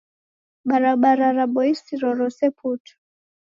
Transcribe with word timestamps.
Barabara 0.69 1.27
raboisiro 1.37 2.07
rose 2.19 2.45
putu 2.57 2.93